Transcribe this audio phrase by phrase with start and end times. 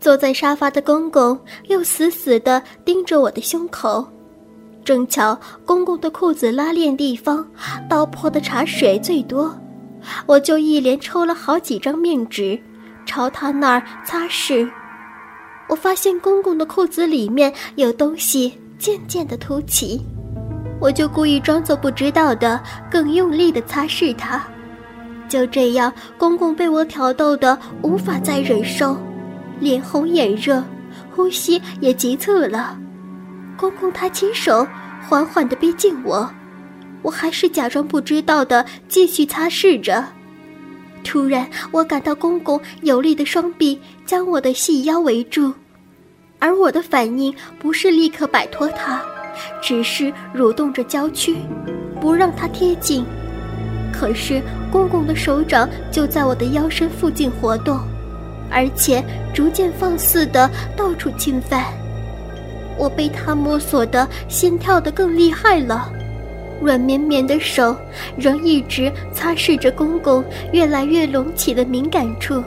[0.00, 4.06] 坐在沙发的公公又死死地盯着我的胸口，
[4.84, 7.46] 正巧公公的裤子拉链地方
[7.88, 9.54] 倒泼的茶水最多，
[10.24, 12.58] 我就一连抽了好几张面纸，
[13.04, 14.70] 朝他那儿擦拭。
[15.68, 20.00] 我发现公公的裤子里面有东西渐渐的凸起，
[20.80, 22.58] 我就故意装作不知道的，
[22.90, 24.42] 更用力的擦拭它。
[25.28, 28.96] 就这样，公公被我挑逗的无法再忍受。
[29.60, 30.62] 脸红眼热，
[31.14, 32.78] 呼吸也急促了。
[33.56, 34.66] 公公他亲手
[35.08, 36.30] 缓缓地逼近我，
[37.02, 40.04] 我还是假装不知道的继续擦拭着。
[41.04, 45.52] 突然，我感到公公有力的双臂将我的细腰围住，
[46.38, 49.00] 而我的反应不是立刻摆脱他，
[49.62, 51.36] 只是蠕动着娇躯，
[52.00, 53.04] 不让他贴近。
[53.92, 57.80] 可是公公的手掌就在我的腰身附近活动。
[58.50, 61.64] 而且逐渐放肆的到处侵犯，
[62.76, 65.92] 我被他摸索的心跳的更厉害了，
[66.60, 67.76] 软绵绵的手
[68.16, 72.42] 仍一直擦拭着公公越来越隆起的敏感处，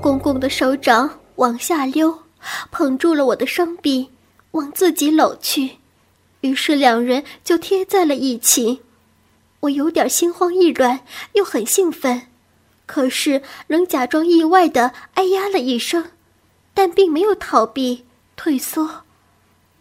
[0.00, 2.16] 公公的手掌往下溜，
[2.70, 4.08] 捧住了我的双臂，
[4.52, 5.70] 往自己搂去，
[6.40, 8.80] 于是两人就贴在了一起，
[9.60, 11.00] 我有点心慌意乱，
[11.32, 12.22] 又很兴奋。
[12.86, 16.10] 可是，仍假装意外的哎呀了一声，
[16.74, 18.04] 但并没有逃避
[18.36, 19.04] 退缩。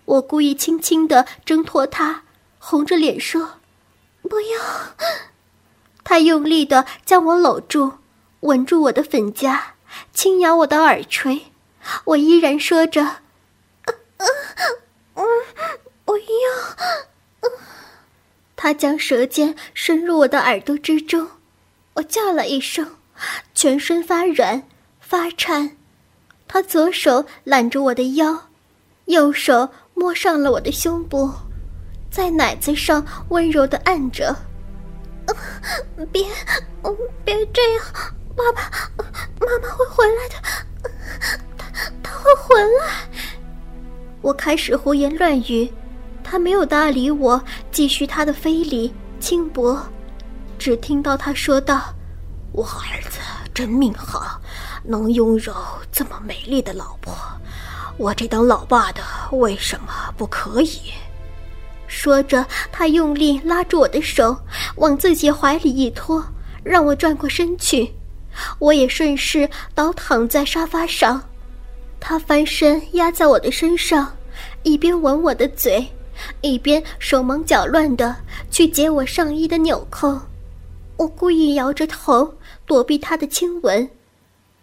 [0.05, 2.23] 我故意轻轻的挣脱他，
[2.59, 3.59] 红着脸说
[4.23, 4.95] ：“不要。”
[6.03, 7.93] 他用力的将我搂住，
[8.41, 9.75] 吻住我的粉颊，
[10.13, 11.47] 轻咬我的耳垂。
[12.05, 13.01] 我依然说着
[14.17, 14.27] ：“嗯
[15.15, 15.25] 嗯，
[16.05, 16.23] 不要。”
[18.55, 21.29] 他将舌尖伸入我的耳朵之中。
[21.95, 22.87] 我叫了一声，
[23.53, 24.63] 全身发软
[24.99, 25.77] 发颤。
[26.47, 28.49] 他左手揽着我的腰，
[29.05, 31.31] 右手摸上了我的胸部，
[32.11, 34.35] 在奶子上温柔的按着。
[36.11, 36.25] 别，
[37.23, 37.85] 别这样，
[38.35, 38.69] 爸爸
[39.39, 40.35] 妈妈会回来的，
[41.57, 41.65] 他
[42.03, 43.07] 他会回来。
[44.21, 45.71] 我开始胡言乱语，
[46.23, 47.41] 他没有搭理我，
[47.71, 49.81] 继续他的非礼轻薄。
[50.63, 51.93] 只听到他说道
[52.53, 53.19] ：“我儿子
[53.53, 54.39] 真命好，
[54.81, 55.53] 能拥有
[55.91, 57.13] 这么美丽的老婆。
[57.97, 59.01] 我这当老爸的
[59.33, 60.79] 为什么不可以？”
[61.85, 64.37] 说着，他用力拉住我的手，
[64.77, 66.23] 往自己怀里一拖，
[66.63, 67.93] 让我转过身去。
[68.57, 71.21] 我也顺势倒躺在沙发上，
[71.99, 74.09] 他翻身压在我的身上，
[74.63, 75.85] 一边吻我的嘴，
[76.39, 78.15] 一边手忙脚乱的
[78.49, 80.17] 去解我上衣的纽扣。
[80.97, 83.89] 我故意摇着头躲避他的亲吻，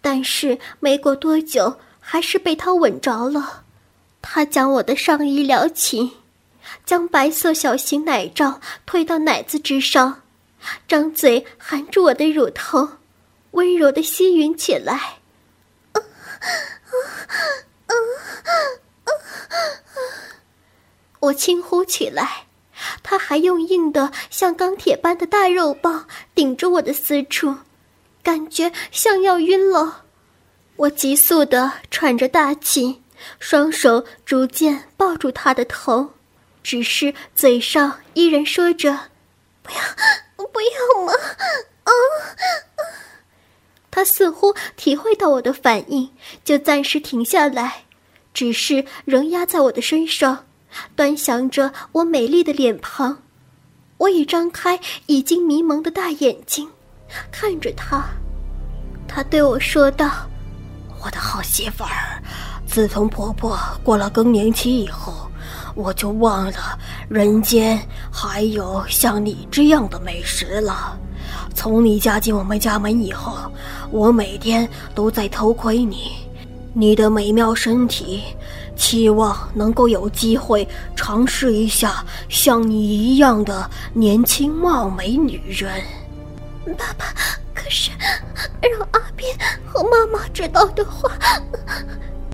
[0.01, 3.63] 但是没过多久，还是被他吻着了。
[4.21, 6.11] 他将我的上衣撩起，
[6.85, 10.21] 将白色小型奶罩推到奶子之上，
[10.87, 12.87] 张嘴含住我的乳头，
[13.51, 15.17] 温柔的吸吮起来。
[21.19, 22.47] 我轻呼起来。
[23.31, 26.05] 还用硬的像钢铁般的大肉棒
[26.35, 27.59] 顶着我的私处，
[28.21, 30.03] 感觉像要晕了。
[30.75, 33.01] 我急速的喘着大气，
[33.39, 36.11] 双手逐渐抱住他的头，
[36.61, 38.91] 只是嘴上依然说着
[39.63, 41.13] ：“不要，不要嘛！”
[41.87, 41.91] 啊！
[43.89, 46.11] 他似乎体会到我的反应，
[46.43, 47.85] 就暂时停下来，
[48.33, 50.47] 只是仍压在我的身上。
[50.95, 53.17] 端详着我美丽的脸庞，
[53.97, 56.67] 我已张开已经迷蒙的大眼睛，
[57.31, 58.03] 看着他。
[59.07, 60.09] 他对我说道
[61.03, 62.21] ：“我的好媳妇儿，
[62.65, 65.29] 自从婆婆过了更年期以后，
[65.75, 67.77] 我就忘了人间
[68.11, 70.97] 还有像你这样的美食了。
[71.53, 73.51] 从你嫁进我们家门以后，
[73.91, 76.11] 我每天都在偷窥你，
[76.73, 78.23] 你的美妙身体。”
[78.75, 85.81] 期望能够有机会尝试一下像你一样的年轻貌美女人。
[86.77, 87.05] 爸爸，
[87.53, 87.91] 可是
[88.61, 89.27] 让阿斌
[89.65, 91.09] 和妈妈知道的话，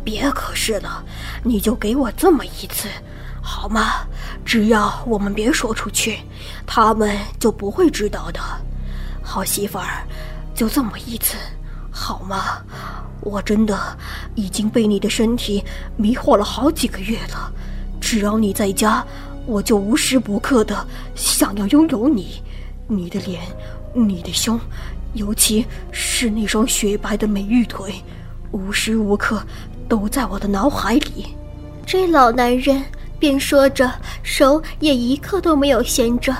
[0.03, 1.03] 别可是了，
[1.43, 2.87] 你就给我这么一次，
[3.41, 4.05] 好吗？
[4.45, 6.19] 只要我们别说出去，
[6.65, 8.39] 他们就不会知道的。
[9.21, 10.05] 好媳妇儿，
[10.55, 11.35] 就这么一次，
[11.91, 12.61] 好吗？
[13.27, 13.77] 我真的
[14.35, 15.61] 已经被你的身体
[15.97, 17.51] 迷惑了好几个月了，
[17.99, 19.05] 只要你在家，
[19.45, 22.41] 我就无时不刻的想要拥有你，
[22.87, 23.41] 你的脸，
[23.93, 24.57] 你的胸，
[25.13, 27.93] 尤其是那双雪白的美玉腿，
[28.51, 29.43] 无时无刻
[29.89, 31.25] 都在我的脑海里。
[31.85, 32.81] 这老男人
[33.19, 33.91] 边说着，
[34.23, 36.33] 手也一刻都没有闲着，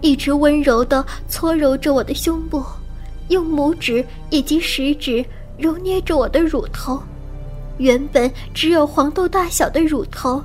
[0.00, 2.64] 一直温柔地搓揉着我的胸部，
[3.28, 5.24] 用拇指以及食指
[5.58, 7.00] 揉捏着我的乳头。
[7.78, 10.42] 原本只有黄豆大小的乳头，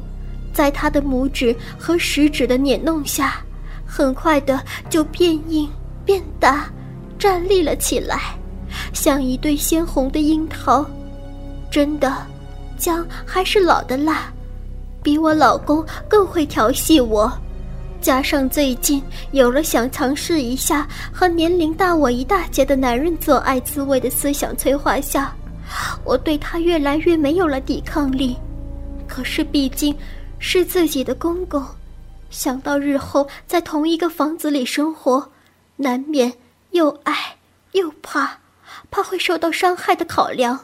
[0.54, 3.42] 在他的拇指和食指的捻弄下，
[3.86, 5.69] 很快的就变硬
[6.06, 6.69] 变大，
[7.19, 8.36] 站立了起来，
[8.94, 10.86] 像一对鲜红的樱桃。
[11.69, 12.25] 真的，
[12.77, 14.31] 姜还是老的辣，
[15.03, 17.31] 比我老公更会调戏我。
[18.07, 25.36] 加上最近有了想尝试一下和年龄大我一大截的男人做爱滋味的思想催化下。
[26.06, 28.38] 我对他越来越没有了抵抗力，
[29.09, 29.94] 可是毕竟
[30.39, 31.62] 是自己的公公，
[32.30, 35.30] 想到日后在同一个房子里生活，
[35.75, 36.31] 难免
[36.71, 37.36] 又爱
[37.74, 38.39] 又怕，
[38.89, 40.57] 怕会受到伤害的考量。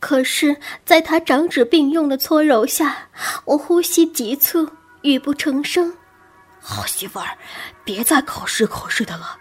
[0.00, 0.56] 可是，
[0.86, 3.08] 在他掌指并用的搓揉下，
[3.44, 4.66] 我呼吸急促，
[5.02, 5.92] 语不成声。
[6.68, 7.38] 好媳妇儿，
[7.84, 9.38] 别再口是口是的了，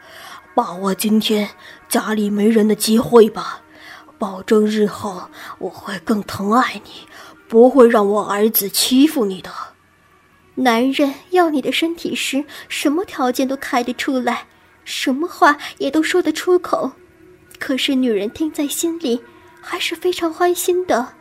[0.53, 1.49] 把握今天
[1.89, 3.63] 家里没人的机会吧。
[4.19, 5.23] 保证日后
[5.57, 7.07] 我会更疼爱你，
[7.47, 9.51] 不会让我儿子欺负你的。
[10.53, 14.45] 男人要你的身体时，什么条件都开得出来，
[14.83, 16.91] 什么话也都说得出口。
[17.57, 19.23] 可是女人听在心里，
[19.59, 21.13] 还是非常欢心的。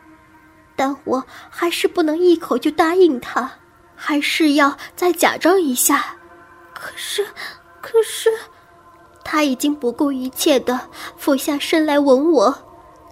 [0.75, 3.51] 但我还是不能一口就答应他，
[3.95, 6.17] 还是要再假装一下。
[6.73, 7.25] 可是，
[7.81, 8.29] 可是，
[9.23, 10.79] 他已经不顾一切的
[11.17, 12.55] 俯下身来吻我。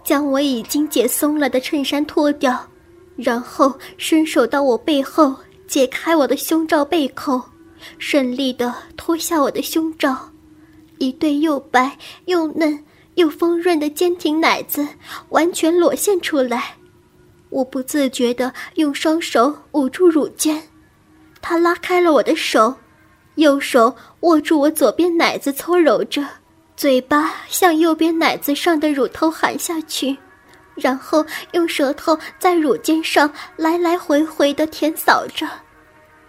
[0.03, 2.67] 将我已经解松了的衬衫脱掉，
[3.15, 5.33] 然后伸手到我背后
[5.65, 7.41] 解开我的胸罩背扣，
[7.97, 10.29] 顺利的脱下我的胸罩，
[10.97, 12.83] 一对又白又嫩
[13.15, 14.85] 又丰润的坚挺奶子
[15.29, 16.75] 完全裸现出来。
[17.49, 20.61] 我不自觉的用双手捂住乳尖，
[21.43, 22.73] 他拉开了我的手，
[23.35, 26.25] 右手握住我左边奶子搓揉着。
[26.77, 30.17] 嘴巴向右边奶子上的乳头含下去，
[30.73, 35.45] 然后用舌头在乳尖上来来回回的舔扫着，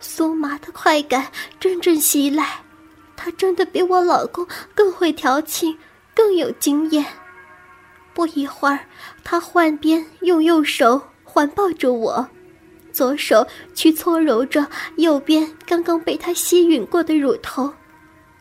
[0.03, 1.29] 酥麻的快感
[1.61, 2.61] 阵阵袭来。
[3.17, 5.79] 他真的比我老公更会调情，
[6.13, 7.07] 更有经验。
[8.13, 8.81] 不一会儿，
[9.23, 12.29] 他换边用右手环抱着我，
[12.95, 17.71] 左手去搓揉着右边刚刚被他吸吮过的乳头。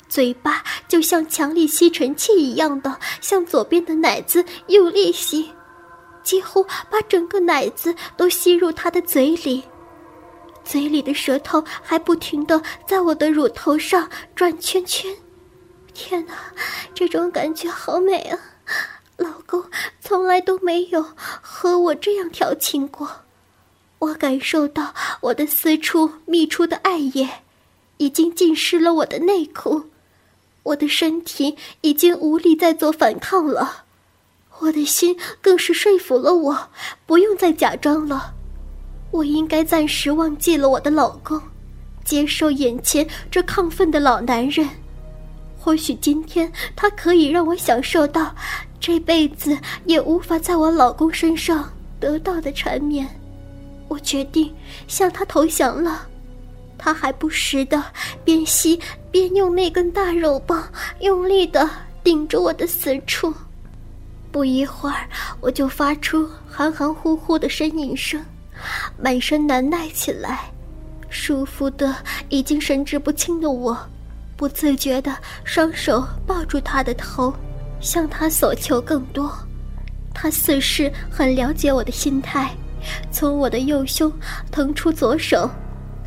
[0.07, 5.49] 嘴巴就像强力吸尘器一样的向左边的奶子用力吸，
[6.23, 9.63] 几乎把整个奶子都吸入他的嘴里，
[10.63, 15.11] 嘴里的舌头还不停的在我的乳头上转圈圈。
[15.95, 16.33] 天哪，
[16.93, 18.37] 这种感觉好美啊！
[19.17, 19.63] 老公
[19.99, 23.09] 从来都没有和我这样调情过，
[24.03, 27.29] 我感受到我的私处泌出的爱液，
[27.97, 29.83] 已经浸湿了我的内裤。
[30.63, 33.85] 我的身体已经无力再做反抗了，
[34.59, 36.69] 我的心更是说服了我，
[37.05, 38.33] 不用再假装了。
[39.11, 41.41] 我应该暂时忘记了我的老公，
[42.03, 44.67] 接受眼前这亢奋的老男人。
[45.57, 48.35] 或许今天他可以让我享受到
[48.81, 51.71] 这辈子也无法在我老公身上
[52.01, 53.07] 得到的缠绵。
[53.93, 54.51] 我决定
[54.87, 56.07] 向他投降了。
[56.77, 57.81] 他还不时的
[58.25, 58.79] 边吸
[59.11, 60.67] 边用那根大肉棒
[60.99, 61.69] 用力的
[62.03, 63.33] 顶着我的死处，
[64.31, 65.07] 不一会儿
[65.39, 68.19] 我就发出含含糊糊的呻吟声，
[68.97, 70.51] 满身难耐起来，
[71.09, 71.95] 舒服的
[72.29, 73.77] 已经神志不清的我，
[74.35, 77.33] 不自觉的双手抱住他的头，
[77.79, 79.31] 向他索求更多。
[80.13, 82.53] 他似是很了解我的心态，
[83.11, 84.11] 从我的右胸
[84.51, 85.49] 腾出左手。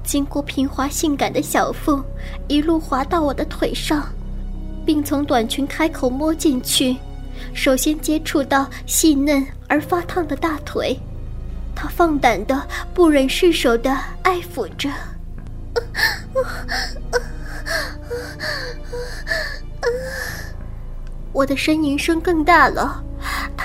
[0.03, 2.01] 经过平滑性感的小腹，
[2.47, 4.09] 一路滑到我的腿上，
[4.85, 6.97] 并从短裙开口摸进去，
[7.53, 10.97] 首先接触到细嫩而发烫的大腿，
[11.75, 12.65] 他放胆的、
[12.95, 14.89] 不忍释手的爱抚着，
[21.33, 23.03] 我的呻吟声更大了，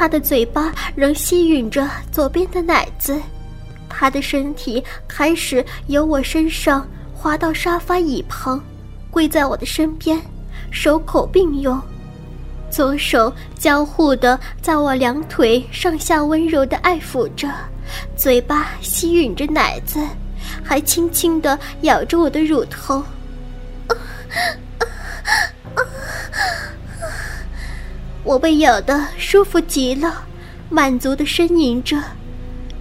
[0.02, 3.22] 他的嘴巴仍吸吮着左边的奶子。
[3.88, 8.60] 他的身体开始由我身上滑到沙发椅旁，
[9.12, 10.20] 跪在我的身边，
[10.72, 11.80] 手口并用，
[12.68, 17.48] 左手交互的在我两腿上下温柔的爱抚着，
[18.16, 20.00] 嘴巴吸吮着奶子，
[20.64, 23.04] 还轻轻的咬着我的乳头。
[28.24, 30.24] 我被咬得舒服极了，
[30.70, 32.02] 满足的呻吟着，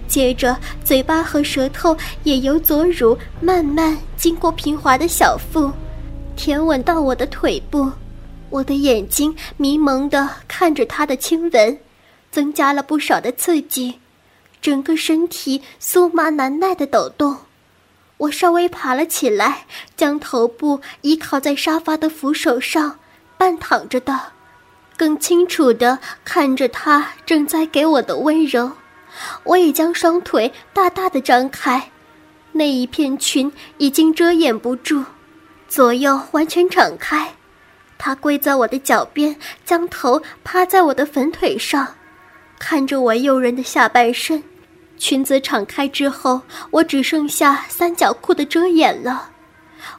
[0.07, 5.71] 接着嘴巴和舌头也由左乳慢慢经过平滑的小腹，
[6.35, 7.91] 舔吻到我的腿部。
[8.49, 11.79] 我的眼睛迷蒙的看着他的亲吻，
[12.29, 13.99] 增加了不少的刺激，
[14.61, 17.37] 整个身体酥麻难耐的抖动。
[18.17, 22.99] 我稍微爬了起来，将头部依靠在沙发的扶手上，
[23.37, 24.19] 半躺着的，
[25.01, 28.71] 更清楚的看着他正在给我的温柔。
[29.45, 31.89] 我也将双腿大大的张开，
[32.51, 35.03] 那一片裙已经遮掩不住，
[35.67, 37.33] 左右完全敞开。
[37.97, 41.95] 他跪在我的脚边，将头趴在我的粉腿上，
[42.59, 44.43] 看着我诱人的下半身。
[44.99, 49.30] 裙子敞开之后，我只剩下三角裤的遮掩了。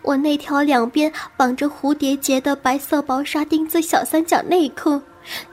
[0.02, 5.00] 我那条两边绑着蝴蝶结的白色薄纱丁字小三角内裤，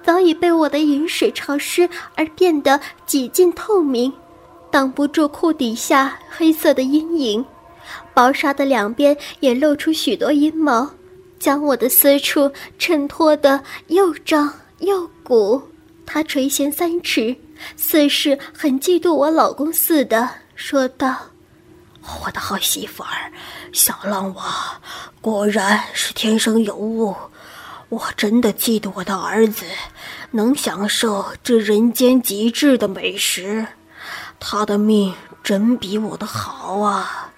[0.03, 4.11] 早已被我的饮水潮湿而变得几近透明，
[4.71, 7.45] 挡不住裤底下黑色的阴影。
[8.13, 10.89] 薄纱的两边也露出许多阴毛。
[11.39, 15.61] 将我的私处衬托得又胀又鼓，
[16.05, 17.33] 他垂涎三尺，
[17.77, 21.15] 似是很嫉妒我老公似的，说道
[22.01, 23.31] ：“我的好媳妇儿，
[23.71, 24.79] 小浪娃，
[25.21, 27.15] 果然是天生尤物。
[27.89, 29.65] 我真的嫉妒我的儿子
[30.31, 33.65] 能享受这人间极致的美食，
[34.39, 37.28] 他的命真比我的好啊。”